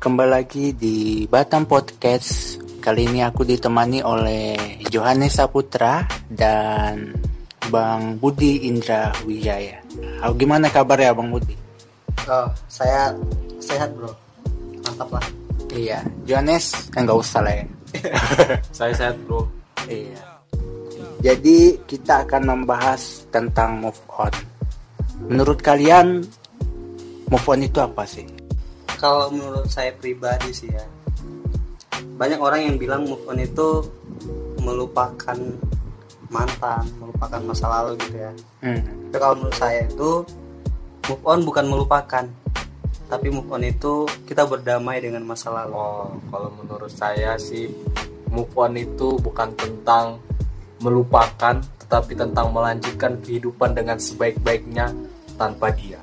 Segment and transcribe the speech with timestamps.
[0.00, 2.56] kembali lagi di Batam Podcast.
[2.80, 7.12] Kali ini aku ditemani oleh Johannes Saputra dan
[7.68, 9.76] Bang Budi Indra Wijaya.
[10.24, 11.52] Oh, gimana kabar ya Bang Budi?
[12.24, 13.12] Oh, saya
[13.60, 14.08] sehat bro.
[14.88, 15.26] Mantap lah.
[15.76, 17.66] Iya, Johannes enggak usah lah ya.
[18.80, 19.44] Saya sehat bro.
[19.84, 20.24] Iya.
[21.20, 24.32] Jadi kita akan membahas tentang move on.
[25.28, 26.24] Menurut kalian
[27.28, 28.39] move on itu apa sih?
[28.96, 30.84] Kalau menurut saya pribadi sih ya,
[32.16, 33.84] banyak orang yang bilang move on itu
[34.60, 35.38] melupakan
[36.30, 38.32] mantan, melupakan masa lalu gitu ya.
[38.62, 38.82] Hmm.
[39.10, 40.10] Tapi kalau menurut saya itu
[41.10, 42.24] move on bukan melupakan,
[43.10, 45.74] tapi move on itu kita berdamai dengan masa lalu.
[45.74, 47.66] Oh, kalau menurut saya sih
[48.30, 50.22] move on itu bukan tentang
[50.80, 54.94] melupakan, tetapi tentang melanjutkan kehidupan dengan sebaik-baiknya
[55.34, 55.98] tanpa dia.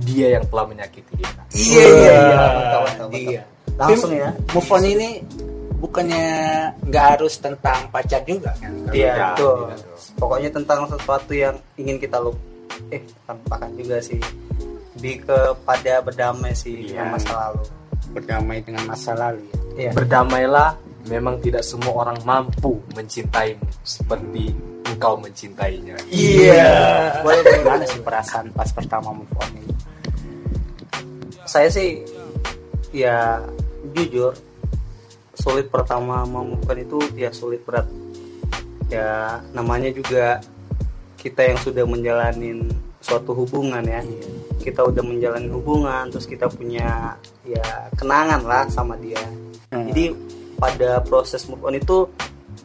[0.00, 1.42] Dia yang telah menyakiti kita.
[1.52, 2.36] Iya iya iya.
[2.40, 3.20] Betul, betul, betul.
[3.20, 3.42] Iya.
[3.76, 4.28] Langsung ya.
[4.52, 5.08] Move on ini
[5.76, 6.26] bukannya
[6.86, 8.72] nggak harus tentang pacar juga kan?
[8.94, 9.56] Iya Iya, betul.
[9.68, 9.76] iya.
[10.16, 12.36] Pokoknya tentang sesuatu yang ingin kita lup
[12.88, 14.20] eh bukan lupakan juga sih.
[14.96, 16.88] Lebih kepada berdamai sih Iya.
[16.88, 17.62] dengan masa lalu.
[18.12, 19.56] Berdamai dengan masa lalu ya.
[19.72, 19.90] Iya.
[19.92, 20.70] Berdamailah,
[21.08, 24.52] memang tidak semua orang mampu mencintaimu seperti
[24.86, 25.96] engkau mencintainya.
[26.12, 26.70] Iya.
[27.24, 29.71] Boleh gimana sih perasaan pas pertama move on ini?
[31.52, 32.00] Saya sih
[32.96, 33.44] ya
[33.92, 34.32] jujur
[35.36, 37.84] sulit pertama menemukan itu ya sulit berat.
[38.88, 40.40] Ya namanya juga
[41.20, 42.72] kita yang sudah menjalanin
[43.04, 44.00] suatu hubungan ya.
[44.00, 44.28] Iya.
[44.64, 49.20] Kita udah menjalani hubungan terus kita punya ya kenangan lah sama dia.
[49.76, 49.92] Hmm.
[49.92, 50.16] Jadi
[50.56, 52.08] pada proses move on itu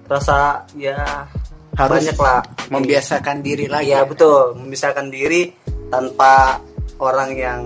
[0.07, 1.27] rasa ya
[1.75, 2.39] Harus banyak lah
[2.71, 3.91] membiasakan diri lagi.
[3.91, 5.51] Iya betul, memisahkan diri
[5.91, 6.63] tanpa
[6.97, 7.59] orang yang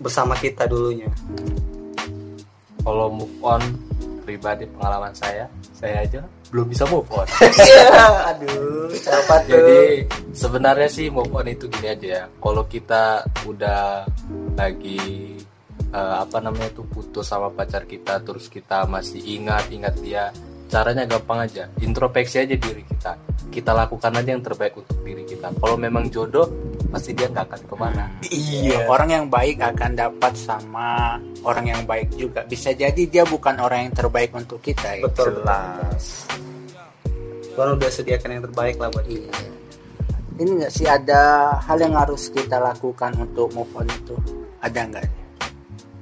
[0.00, 1.08] bersama kita dulunya.
[2.80, 3.62] Kalau move on
[4.24, 6.20] pribadi pengalaman saya, saya aja
[6.50, 7.26] belum bisa move on.
[7.70, 9.54] Iya, aduh, siapa tuh?
[9.54, 9.78] Jadi
[10.34, 12.24] sebenarnya sih move on itu gini aja ya.
[12.26, 14.04] Kalau kita udah
[14.58, 15.38] lagi
[15.94, 20.34] eh, apa namanya tuh putus sama pacar kita, terus kita masih ingat-ingat dia,
[20.66, 21.70] caranya gampang aja.
[21.78, 23.14] Introspeksi aja diri kita.
[23.50, 25.54] Kita lakukan aja yang terbaik untuk diri kita.
[25.54, 26.50] Kalau memang jodoh,
[26.90, 28.04] pasti dia nggak akan ke mana.
[28.26, 28.90] Iya.
[28.90, 32.42] Orang yang baik akan dapat sama orang yang baik juga.
[32.44, 34.98] Bisa jadi dia bukan orang yang terbaik untuk kita.
[34.98, 35.06] Ya.
[35.06, 36.26] Betul, Jelas.
[37.54, 39.30] Tuhan udah sediakan yang terbaik lah buat kita.
[39.30, 39.48] Iya.
[40.40, 44.16] Ini nggak sih ada hal yang harus kita lakukan untuk move on itu?
[44.64, 45.04] Ada nggak?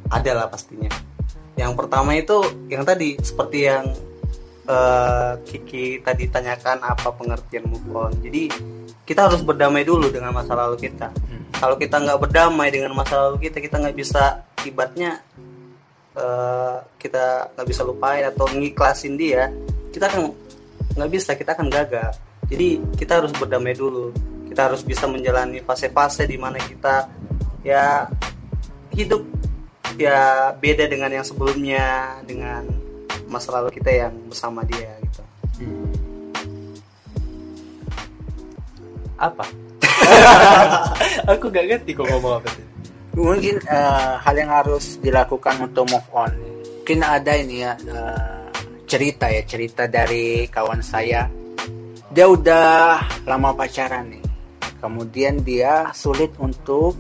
[0.09, 0.89] Ada lah pastinya.
[1.59, 2.39] Yang pertama itu
[2.71, 3.91] yang tadi seperti yang
[4.69, 8.13] eh, Kiki tadi tanyakan apa pengertian move on.
[8.21, 8.53] Jadi
[9.09, 11.09] kita harus berdamai dulu dengan masa lalu kita.
[11.59, 15.25] Kalau kita nggak berdamai dengan masa lalu kita, kita nggak bisa ibaratnya
[16.13, 19.49] eh, kita nggak bisa lupain atau ngiklasin dia.
[19.89, 20.29] Kita kan
[20.95, 22.13] nggak bisa, kita akan gagal.
[22.49, 24.13] Jadi kita harus berdamai dulu.
[24.49, 27.09] Kita harus bisa menjalani fase-fase di mana kita
[27.65, 28.09] ya
[28.93, 29.23] hidup
[29.99, 32.65] ya beda dengan yang sebelumnya dengan
[33.29, 35.23] masa lalu kita yang bersama dia gitu.
[39.21, 39.45] Apa?
[41.37, 42.65] Aku gak ngerti kok ngomong apa sih.
[43.19, 46.33] Mungkin eh, hal yang harus dilakukan untuk move on.
[46.83, 48.47] Mungkin ada ini ya eh,
[48.89, 51.29] cerita ya cerita dari kawan saya.
[52.09, 54.25] Dia udah lama pacaran nih.
[54.79, 56.95] Kemudian dia sulit untuk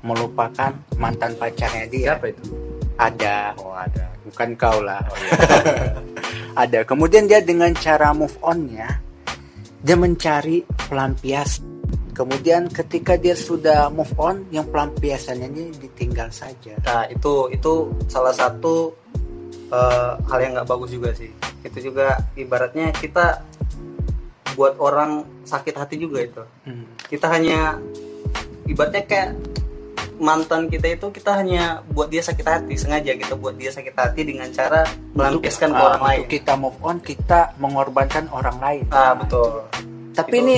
[0.00, 2.16] melupakan mantan pacarnya dia.
[2.16, 2.67] Siapa itu?
[2.98, 4.10] Ada, Oh ada.
[4.26, 4.98] bukan kau lah.
[5.06, 5.32] Oh iya.
[6.66, 6.78] ada.
[6.82, 8.98] Kemudian dia dengan cara move on-nya,
[9.78, 11.62] dia mencari pelampias.
[12.10, 16.74] Kemudian ketika dia sudah move on, yang pelampiasannya ini ditinggal saja.
[16.82, 18.90] Nah itu itu salah satu
[19.70, 21.30] eh, hal yang nggak bagus juga sih.
[21.62, 23.46] Itu juga ibaratnya kita
[24.58, 26.42] buat orang sakit hati juga itu.
[26.66, 26.82] Hmm.
[27.06, 27.78] Kita hanya
[28.66, 29.30] ibaratnya kayak
[30.18, 34.26] mantan kita itu kita hanya buat dia sakit hati sengaja kita buat dia sakit hati
[34.26, 34.82] dengan cara
[35.14, 36.18] melampiaskan ke ah, orang lain.
[36.18, 38.84] untuk kita move on, kita mengorbankan orang lain.
[38.90, 39.64] Ah betul.
[40.14, 40.56] Tapi Itu- ini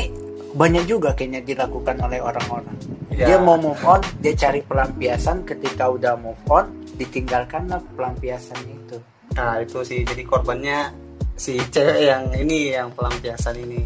[0.51, 2.77] banyak juga kayaknya dilakukan oleh orang-orang.
[3.15, 3.27] Ya.
[3.31, 5.47] Dia mau move on, dia cari pelampiasan.
[5.47, 8.99] Ketika udah move on, ditinggalkanlah pelampiasannya itu.
[9.37, 10.91] Nah itu sih jadi korbannya
[11.39, 13.81] si cewek yang ini yang pelampiasan ini.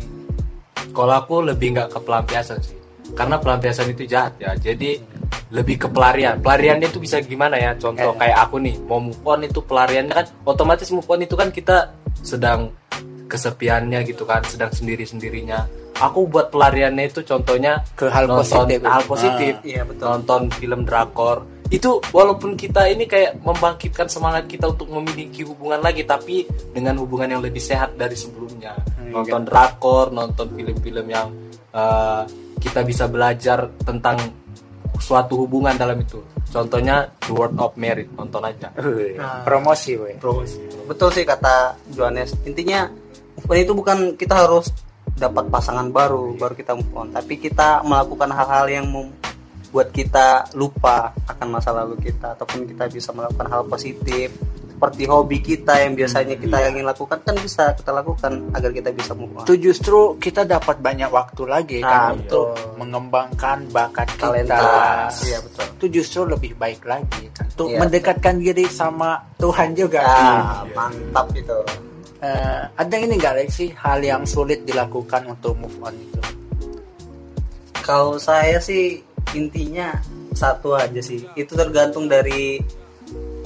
[0.94, 2.78] Kalau aku lebih nggak ke pelampiasan sih,
[3.18, 4.54] karena pelampiasan itu jahat ya.
[4.54, 4.98] Jadi
[5.50, 6.38] lebih ke pelarian.
[6.38, 7.72] Pelariannya itu bisa gimana ya?
[7.74, 8.18] Contoh Eh.
[8.20, 11.90] kayak aku nih, mau move on itu pelariannya kan otomatis move on itu kan kita
[12.20, 12.72] sedang
[13.24, 15.64] kesepiannya gitu kan, sedang sendiri sendirinya.
[15.96, 18.78] Aku buat pelariannya itu contohnya Ke hal nonton positif.
[18.82, 19.52] hal positif.
[19.62, 20.06] Iya betul.
[20.10, 26.04] Nonton film drakor itu walaupun kita ini kayak membangkitkan semangat kita untuk memiliki hubungan lagi
[26.04, 31.32] tapi dengan hubungan yang lebih sehat dari sebelumnya Hmm, nonton drakor nonton film-film yang
[31.72, 32.22] uh,
[32.60, 34.20] kita bisa belajar tentang
[35.04, 36.24] suatu hubungan dalam itu.
[36.48, 38.08] Contohnya The World of Merit.
[38.16, 38.72] Nonton aja.
[39.20, 39.44] Nah.
[39.44, 40.16] promosi weh.
[40.88, 42.32] Betul sih kata Johannes.
[42.48, 42.88] Intinya
[43.44, 44.72] move itu bukan kita harus
[45.14, 47.12] dapat pasangan baru baru kita move on.
[47.12, 53.12] Tapi kita melakukan hal-hal yang membuat kita lupa akan masa lalu kita ataupun kita bisa
[53.12, 54.32] melakukan hal positif
[54.84, 56.68] seperti hobi kita yang biasanya kita iya.
[56.68, 59.48] ingin lakukan kan bisa kita lakukan agar kita bisa move on.
[59.48, 62.76] Itu justru kita dapat banyak waktu lagi Nah, kan untuk betul.
[62.76, 64.60] mengembangkan bakat talenta.
[64.60, 65.64] Kita iya betul.
[65.80, 67.48] Itu justru lebih baik lagi kan.
[67.48, 70.04] Untuk Iya, mendekatkan diri sama Tuhan juga.
[70.04, 71.58] Ah mantap itu.
[72.20, 76.20] Eh, ada ini nggak Lex, sih hal yang sulit dilakukan untuk move on itu?
[77.80, 79.00] Kalau saya sih
[79.32, 79.96] intinya
[80.36, 81.24] satu aja sih.
[81.32, 82.60] Itu tergantung dari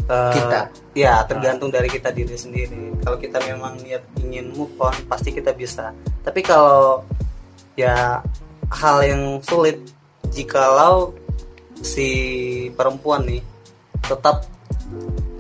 [0.08, 0.72] Kita.
[0.96, 2.96] Ya, tergantung dari kita diri sendiri.
[3.04, 5.92] Kalau kita memang niat ingin move on, pasti kita bisa.
[6.24, 7.04] Tapi kalau
[7.76, 8.24] ya
[8.72, 9.78] hal yang sulit
[10.32, 11.12] jikalau
[11.78, 12.10] si
[12.74, 13.42] perempuan nih
[14.02, 14.44] tetap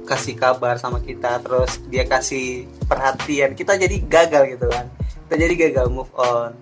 [0.08, 4.86] kasih kabar sama kita terus dia kasih perhatian kita jadi gagal gitu kan
[5.28, 6.56] kita jadi gagal move on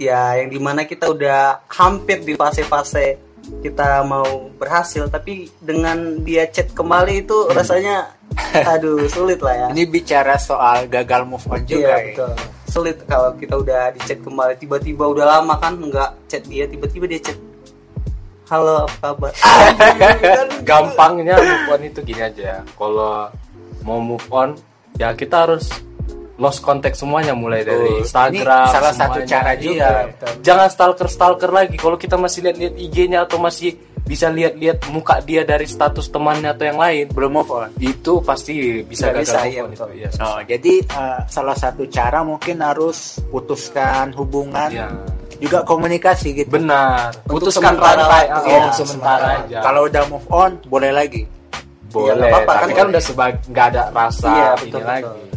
[0.00, 3.27] ya yang di mana kita udah hampir di fase-fase
[3.64, 8.14] kita mau berhasil tapi dengan dia chat kembali itu rasanya
[8.54, 9.68] aduh sulit lah ya.
[9.72, 11.98] Ini bicara soal gagal move on juga iya ya.
[12.12, 12.32] betul.
[12.68, 17.08] Sulit kalau kita udah di chat kembali tiba-tiba udah lama kan nggak chat dia tiba-tiba
[17.08, 17.38] dia chat
[18.48, 19.32] halo apa kabar?
[20.68, 22.64] Gampangnya move on itu gini aja.
[22.64, 23.28] Kalau
[23.84, 24.56] mau move on
[24.96, 25.68] ya kita harus
[26.38, 28.02] lost contact semuanya mulai dari Betul.
[28.02, 29.26] Instagram Ini salah satu semuanya.
[29.28, 29.74] cara juga.
[29.74, 29.90] Iya.
[30.08, 30.32] Betul.
[30.40, 35.42] jangan stalker stalker lagi kalau kita masih lihat-lihat IG-nya atau masih bisa lihat-lihat muka dia
[35.42, 39.36] dari status temannya atau yang lain belum move on itu pasti bisa Nggak gagal bisa,
[39.36, 39.88] move iya, on betul.
[39.90, 39.98] itu.
[39.98, 40.08] Iya.
[40.24, 42.98] Oh, jadi eh, salah satu cara mungkin harus
[43.28, 44.88] putuskan hubungan Iya.
[45.36, 50.02] juga komunikasi gitu benar Untuk putuskan sementara rantai ah, iya, untuk sementara aja kalau udah
[50.06, 51.22] move on boleh lagi
[51.88, 52.92] boleh nggak apa-apa, tapi kan kan boleh.
[52.92, 55.27] udah sebagai nggak ada rasa Iya, ini betul, lagi betul.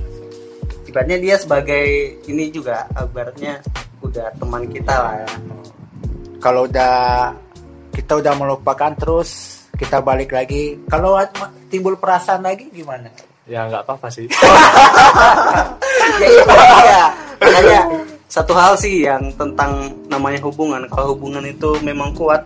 [0.91, 3.63] Ibaratnya dia sebagai ini juga ibaratnya
[4.03, 5.29] udah teman kita lah ya.
[6.43, 7.31] Kalau udah
[7.95, 10.75] kita udah melupakan terus kita balik lagi.
[10.91, 11.15] Kalau
[11.71, 13.07] timbul perasaan lagi gimana?
[13.47, 14.27] Ya nggak apa-apa sih.
[16.21, 17.01] Ya itu dia
[17.39, 17.81] makanya
[18.27, 20.83] satu hal sih yang tentang namanya hubungan.
[20.91, 22.43] Kalau hubungan itu memang kuat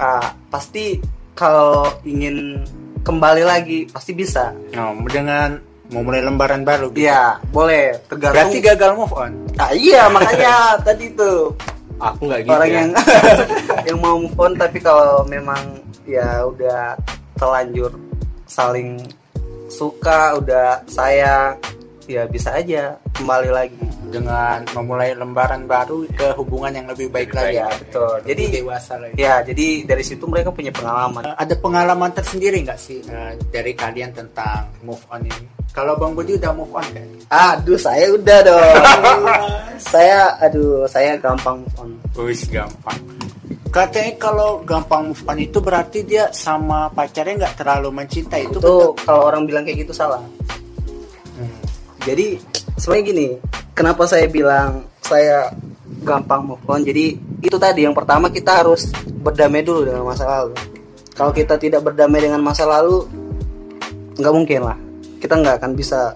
[0.00, 0.98] ah, pasti
[1.36, 2.64] kalau ingin
[3.06, 4.50] kembali lagi pasti bisa.
[4.74, 5.60] Nah, dengan
[5.90, 7.06] memulai lembaran baru gitu.
[7.06, 10.54] Iya boleh tergantung berarti gagal move on ah, iya makanya
[10.86, 11.54] tadi tuh
[12.02, 12.76] aku nggak gitu orang ya.
[12.76, 12.90] yang
[13.88, 16.98] yang mau move on tapi kalau memang ya udah
[17.38, 17.92] terlanjur
[18.46, 18.98] saling
[19.66, 21.58] suka udah sayang
[22.06, 22.96] ya bisa aja.
[23.14, 27.58] Kembali lagi dengan memulai lembaran baru ke hubungan yang lebih baik lagi.
[27.58, 28.14] ya betul.
[28.22, 29.14] Jadi jadi dewasa lagi.
[29.18, 31.26] ya jadi dari situ mereka punya pengalaman.
[31.26, 35.44] Eh, ada pengalaman tersendiri nggak sih eh, dari kalian tentang move on ini?
[35.74, 39.22] Kalau bang Budi udah move on kan aduh saya udah dong.
[39.76, 41.90] Saya aduh saya gampang move on.
[42.24, 42.96] Wis gampang.
[43.68, 48.48] Katanya kalau gampang move on itu berarti dia sama pacarnya nggak terlalu mencintai.
[48.48, 49.04] Itu itu betul.
[49.04, 50.24] Kalau orang bilang kayak gitu salah.
[52.06, 52.38] Jadi
[52.78, 53.26] sebenarnya gini
[53.74, 55.50] kenapa saya bilang saya
[56.06, 56.86] gampang move on?
[56.86, 60.54] Jadi itu tadi yang pertama kita harus berdamai dulu dengan masa lalu.
[61.16, 63.02] Kalau kita tidak berdamai dengan masa lalu
[64.14, 64.78] nggak mungkin lah.
[65.18, 66.14] Kita nggak akan bisa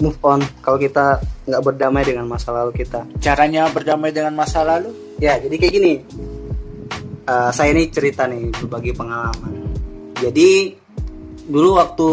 [0.00, 3.08] move on kalau kita nggak berdamai dengan masa lalu kita.
[3.24, 4.92] Caranya berdamai dengan masa lalu?
[5.16, 5.94] Ya jadi kayak gini.
[7.24, 9.72] Eh, saya ini cerita nih berbagi pengalaman.
[10.20, 10.74] Jadi
[11.48, 12.10] dulu waktu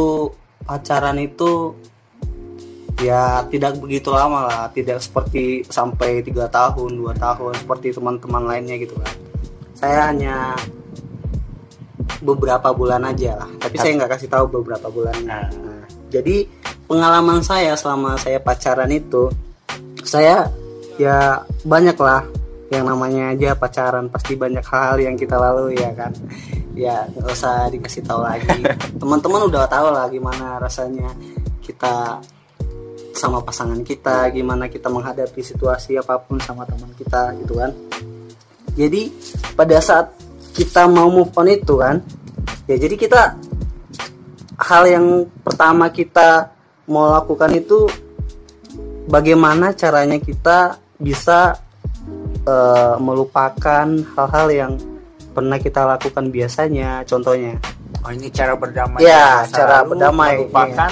[0.63, 1.75] pacaran itu
[3.01, 4.63] ya tidak begitu lama lah.
[4.73, 9.13] Tidak seperti sampai tiga tahun dua tahun seperti teman-teman lainnya gitu kan.
[9.77, 10.57] Saya hanya
[12.21, 13.49] beberapa bulan aja lah.
[13.61, 15.45] Tapi saya nggak kasih tahu beberapa bulannya Nah.
[15.53, 16.47] Nah, jadi
[16.87, 19.29] pengalaman saya selama saya pacaran itu
[20.07, 20.47] saya
[20.95, 22.23] ya banyak lah
[22.73, 24.09] yang namanya aja pacaran.
[24.09, 26.11] Pasti banyak hal yang kita lalui ya kan?
[26.73, 28.65] Ya nggak usah dikasih tahu lagi.
[29.01, 31.11] Teman-teman udah tahu lah gimana rasanya
[31.61, 32.23] kita
[33.17, 37.73] sama pasangan kita gimana kita menghadapi situasi apa pun sama teman kita gitu kan
[38.77, 39.09] jadi
[39.57, 40.13] pada saat
[40.53, 41.97] kita mau move on itu kan
[42.69, 43.21] ya jadi kita
[44.61, 45.05] hal yang
[45.41, 46.53] pertama kita
[46.85, 47.89] mau lakukan itu
[49.09, 51.57] bagaimana caranya kita bisa
[52.45, 54.73] eh, melupakan hal-hal yang
[55.33, 57.57] pernah kita lakukan biasanya contohnya
[58.07, 59.03] Oh ini cara berdamai.
[59.03, 60.39] Masa cara berdamai.
[60.39, 60.91] Melupakan.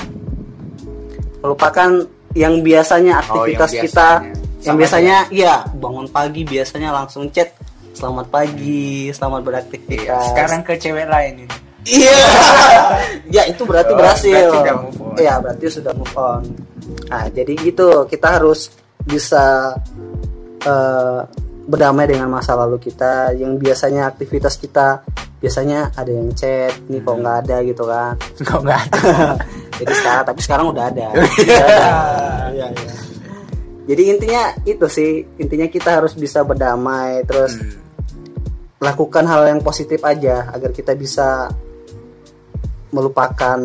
[1.40, 1.90] melupakan
[2.36, 4.34] yang biasanya Oh, aktivitas yang kita biasanya.
[4.60, 7.50] yang Sama biasanya iya bangun pagi biasanya langsung chat
[7.92, 11.56] selamat pagi selamat Iya, beraktivitas Sekarang ke cewek lain ini.
[11.88, 12.18] iya.
[13.36, 14.36] Ya itu berarti Oh, berhasil.
[14.52, 16.44] berarti iya berarti sudah move on.
[17.08, 18.68] Nah jadi gitu kita harus
[19.02, 19.72] bisa
[20.62, 21.20] eh,
[21.66, 25.02] berdamai dengan masa lalu kita yang biasanya aktivitas kita
[25.36, 28.14] biasanya ada yang chat nih kok nggak ada gitu kan
[28.48, 29.02] Kok nggak ada?
[29.82, 31.90] jadi sekarang tapi sekarang udah ada Udah ada.
[32.54, 32.94] Iya, iya.
[33.86, 37.82] jadi intinya itu sih intinya kita harus bisa berdamai terus Hmm.
[38.82, 41.50] lakukan hal yang positif aja agar kita bisa
[42.92, 43.58] melupakan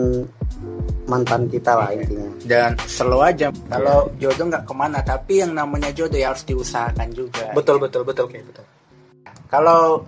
[1.10, 2.06] mantan kita lah Iya.
[2.06, 3.50] intinya Dan slow aja.
[3.66, 7.50] Kalau jodoh nggak ke mana, tapi yang namanya jodoh ya harus diusahakan juga.
[7.50, 8.64] betul betul betul kayak betul
[9.50, 10.06] Kalau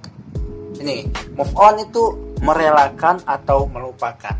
[0.79, 1.05] ini
[1.35, 2.03] move on itu
[2.39, 4.39] merelakan atau melupakan.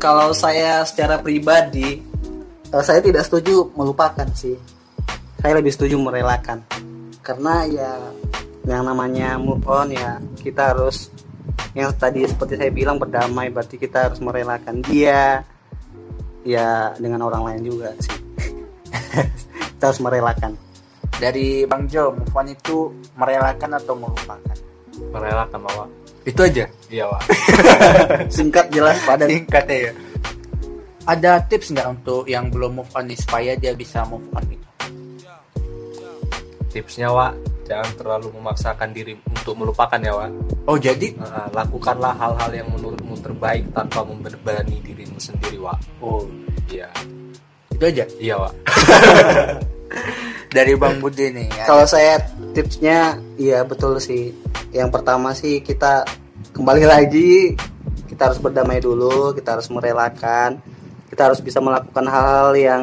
[0.00, 2.00] kalau saya secara pribadi
[2.66, 4.56] eh, saya tidak setuju melupakan sih
[5.36, 6.64] saya lebih setuju merelakan
[7.20, 7.92] karena ya
[8.64, 11.12] yang namanya move on ya kita harus
[11.72, 15.44] yang tadi seperti saya bilang berdamai berarti kita harus merelakan dia
[16.42, 18.16] ya dengan orang lain juga sih
[19.78, 20.54] kita harus merelakan
[21.20, 24.56] Dari Bang Jo, move on itu merelakan atau melupakan?
[25.12, 25.84] merelakan bahwa
[26.24, 26.64] Itu aja.
[26.88, 27.22] iya Wak.
[28.40, 29.92] singkat jelas padat Singkatnya ya.
[31.04, 34.66] Ada tips nggak untuk yang belum move on nih supaya dia bisa move on gitu?
[36.70, 37.36] tipsnya Wak
[37.70, 40.30] jangan terlalu memaksakan diri untuk melupakan ya Wak.
[40.66, 45.78] Oh jadi, Nah, lakukanlah hal-hal yang menurutmu terbaik tanpa membebani dirimu sendiri Wak.
[46.02, 46.26] Oh.
[46.66, 46.90] Iya.
[47.70, 48.04] Itu aja.
[48.18, 48.54] iya Wak.
[50.56, 51.46] Dari Bang Budi nih.
[51.46, 51.62] ya.
[51.70, 52.18] kalau saya
[52.50, 54.34] tipsnya iya betul sih.
[54.74, 56.02] Yang pertama sih kita
[56.50, 57.54] kembali lagi.
[58.10, 60.58] Kita harus berdamai dulu kita harus merelakan.
[61.06, 62.82] Kita harus bisa melakukan hal-hal yang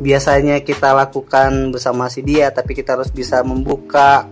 [0.00, 4.24] biasanya kita lakukan bersama si dia tapi kita harus bisa membuka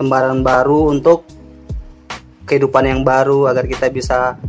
[0.00, 1.28] lembaran baru untuk
[2.48, 4.40] kehidupan yang baru agar kita bisa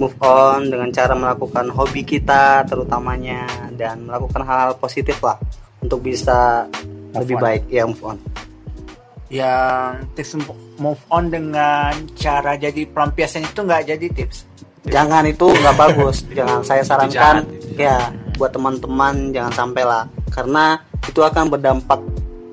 [0.00, 3.44] move on dengan cara melakukan hobi kita terutamanya
[3.76, 5.36] dan melakukan hal-hal positif lah
[5.80, 6.64] untuk bisa
[7.12, 7.42] Move lebih on.
[7.44, 7.62] baik.
[7.68, 8.16] Ya move on.
[9.28, 10.32] Yang tips
[10.76, 14.38] move on dengan cara jadi pelampiasan itu nggak jadi tips.
[14.86, 16.22] jangan itu nggak bagus.
[16.38, 17.42] Jangan saya sarankan.
[17.42, 18.06] itu ya
[18.36, 22.00] buat teman-teman jangan sampai lah karena itu akan berdampak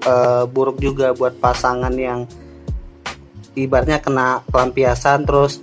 [0.03, 2.23] eh, buruk juga buat pasangan yang
[3.53, 5.61] ibaratnya kena pelampiasan terus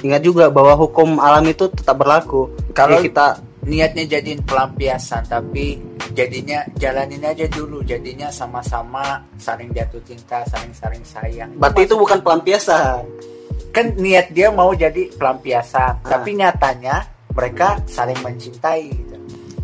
[0.00, 3.26] ingat juga bahwa hukum alam itu tetap berlaku Kalau- kalau kita
[3.66, 5.74] Niatnya jadiin pelampiasan tapi
[6.14, 11.50] jadinya jalanin aja dulu jadinya sama-sama saling jatuh cinta saling-saling sayang.
[11.58, 13.02] berarti itu bukan pelampiasan
[13.74, 16.14] kan niat dia mau jadi pelampiasan Ah.
[16.14, 19.15] tapi nyatanya mereka saling mencintai gitu.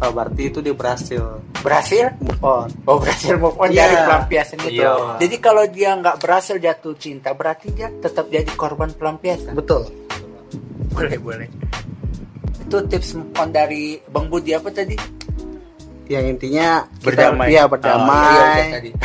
[0.02, 1.23] Oh, berarti itu dia berhasil.
[1.62, 2.11] Berhasil?
[2.18, 2.68] Move on.
[2.90, 3.87] Oh berhasil move on Iya.
[3.87, 4.82] dari pelampiasan itu.
[4.82, 5.16] Iya.
[5.23, 9.54] jadi kalau dia nggak berhasil jatuh cinta berarti dia tetap jadi korban pelampiasan.
[9.54, 9.87] Betul.
[10.92, 11.49] Boleh boleh.
[12.66, 14.97] Itu tips move on dari bang Budi apa tadi?
[16.11, 17.47] Yang intinya kita berdamai.
[17.47, 18.90] Ya Oh, iya, berdamai tadi.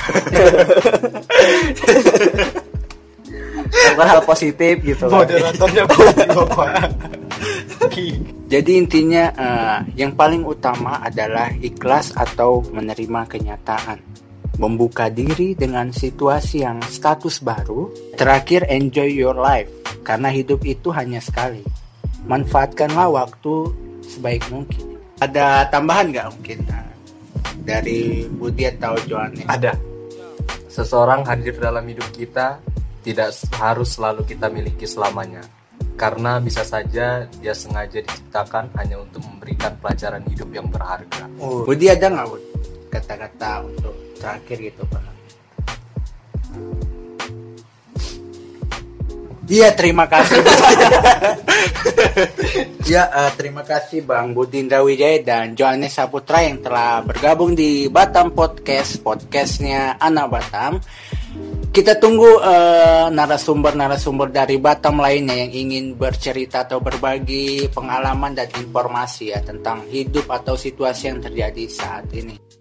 [3.98, 5.06] hal positif gitu.
[5.12, 5.84] Moderatornya
[8.48, 14.00] Jadi intinya eh, yang paling utama adalah ikhlas atau menerima kenyataan.
[14.58, 17.92] Membuka diri dengan situasi yang status baru.
[18.18, 19.70] Terakhir enjoy your life
[20.01, 21.62] karena hidup itu hanya sekali.
[22.25, 23.56] Manfaatkanlah waktu
[24.01, 24.98] sebaik mungkin.
[25.20, 26.92] Ada tambahan nggak mungkin eh,
[27.68, 29.44] dari Budi atau Joanne?
[29.44, 29.75] ada
[30.72, 32.62] seseorang hadir dalam hidup kita
[33.01, 35.42] tidak harus selalu kita miliki selamanya
[35.98, 42.08] karena bisa saja dia sengaja diciptakan hanya untuk memberikan pelajaran hidup yang berharga Budi ada
[42.08, 42.44] nggak Bud?
[42.94, 45.18] kata-kata untuk terakhir gitu Pak?
[49.48, 50.44] Iya terima kasih.
[52.92, 58.36] ya eh, terima kasih Bang Budindra Wijaya dan Johannes Saputra yang telah bergabung di Batam
[58.36, 60.84] Podcast podcastnya Anak Batam.
[61.68, 69.30] Kita tunggu eh, narasumber-narasumber dari Batam lainnya yang ingin bercerita atau berbagi pengalaman dan informasi
[69.30, 72.57] ya tentang hidup atau situasi yang terjadi saat ini.